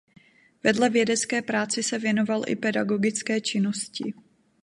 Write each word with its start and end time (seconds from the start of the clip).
Vedle 0.63 0.89
vědecké 0.89 1.41
práci 1.41 1.83
se 1.83 1.99
věnoval 1.99 2.43
i 2.47 2.55
pedagogické 2.55 3.41
činnosti. 3.41 4.13